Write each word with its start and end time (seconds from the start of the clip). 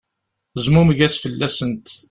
Zmumeg-as 0.63 1.15
fell-asent. 1.23 1.87